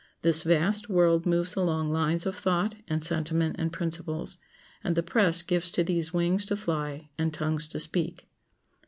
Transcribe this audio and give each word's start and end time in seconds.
This 0.23 0.41
vast 0.41 0.89
world 0.89 1.27
moves 1.27 1.55
along 1.55 1.91
lines 1.91 2.25
of 2.25 2.35
thought 2.35 2.73
and 2.87 3.03
sentiment 3.03 3.57
and 3.59 3.71
principles, 3.71 4.37
and 4.83 4.95
the 4.95 5.03
press 5.03 5.43
gives 5.43 5.69
to 5.73 5.83
these 5.83 6.11
wings 6.11 6.43
to 6.47 6.57
fly 6.57 7.11
and 7.19 7.31
tongues 7.31 7.67
to 7.67 7.79
speak. 7.79 8.27